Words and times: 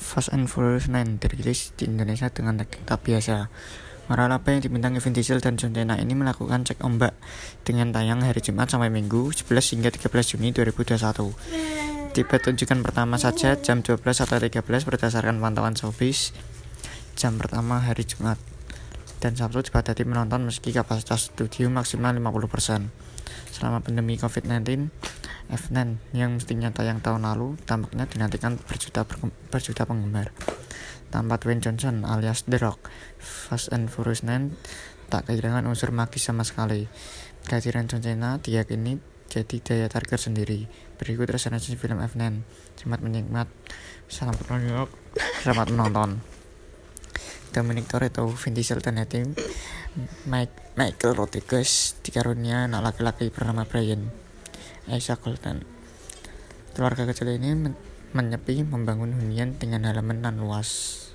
Fast 0.00 0.32
and 0.32 0.48
Furious 0.48 0.88
9 0.88 1.20
dirilis 1.20 1.76
di 1.76 1.84
Indonesia 1.84 2.32
dengan 2.32 2.56
tak 2.64 3.04
biasa. 3.04 3.52
Moral 4.08 4.32
apa 4.32 4.50
yang 4.50 4.64
dibintangi 4.64 4.98
Vin 4.98 5.14
Diesel 5.14 5.38
dan 5.38 5.54
John 5.54 5.70
Cena 5.70 5.94
ini 6.00 6.16
melakukan 6.18 6.66
cek 6.66 6.82
ombak 6.82 7.14
dengan 7.62 7.94
tayang 7.94 8.26
hari 8.26 8.42
Jumat 8.42 8.66
sampai 8.66 8.90
Minggu 8.90 9.30
11 9.30 9.78
hingga 9.78 9.94
13 9.94 10.34
Juni 10.34 10.50
2021. 10.50 12.10
Tipe 12.10 12.36
tunjukan 12.42 12.82
pertama 12.82 13.22
saja 13.22 13.54
jam 13.60 13.86
12 13.86 14.02
atau 14.02 14.36
13 14.42 14.66
berdasarkan 14.66 15.38
pantauan 15.38 15.78
showbiz 15.78 16.34
jam 17.14 17.38
pertama 17.38 17.78
hari 17.78 18.02
Jumat 18.02 18.34
dan 19.20 19.36
Sabtu 19.36 19.62
dibatasi 19.62 20.02
menonton 20.08 20.48
meski 20.48 20.72
kapasitas 20.72 21.30
studio 21.30 21.68
maksimal 21.68 22.16
50%. 22.16 22.88
Selama 23.52 23.84
pandemi 23.84 24.16
COVID-19, 24.16 24.88
F9 25.50 25.98
yang 26.14 26.38
mestinya 26.38 26.70
tayang 26.70 27.02
tahun 27.02 27.26
lalu 27.26 27.58
tampaknya 27.66 28.06
dinantikan 28.06 28.54
berjuta 28.54 29.02
berjuta 29.50 29.82
penggemar. 29.82 30.30
Tanpa 31.10 31.42
Dwayne 31.42 31.58
Johnson 31.58 32.06
alias 32.06 32.46
The 32.46 32.62
Rock, 32.62 32.86
Fast 33.18 33.74
and 33.74 33.90
Furious 33.90 34.22
9 34.22 35.10
tak 35.10 35.26
kehilangan 35.26 35.66
unsur 35.66 35.90
magis 35.90 36.30
sama 36.30 36.46
sekali. 36.46 36.86
Kehadiran 37.42 37.90
John 37.90 37.98
Cena 37.98 38.38
diyakini 38.38 39.02
jadi 39.26 39.56
daya 39.58 39.86
tarik 39.90 40.14
sendiri. 40.14 40.70
Berikut 40.98 41.26
resensi 41.26 41.74
film 41.74 41.98
F9. 41.98 42.22
Selamat 42.78 43.00
menikmat. 43.02 43.46
Salam 44.06 44.38
York. 44.62 44.90
Selamat 45.42 45.66
menonton. 45.74 46.22
Dominic 47.50 47.90
Toretto, 47.90 48.30
Vin 48.30 48.54
Diesel 48.54 48.78
dan 48.78 49.02
Mike, 50.30 50.78
Michael 50.78 51.18
Rodriguez 51.18 51.98
dikarunia 52.06 52.70
anak 52.70 52.94
laki-laki 52.94 53.34
bernama 53.34 53.66
Brian 53.66 54.29
Aisha 54.88 55.20
Colton. 55.20 55.66
Keluarga 56.72 57.04
kecil 57.04 57.36
ini 57.36 57.52
men 57.52 57.74
menyepi 58.16 58.64
membangun 58.64 59.12
hunian 59.12 59.60
dengan 59.60 59.84
halaman 59.84 60.24
nan 60.24 60.40
luas. 60.40 61.09